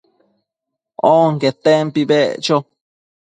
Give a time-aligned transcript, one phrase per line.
[1.11, 2.57] onquetempi beccho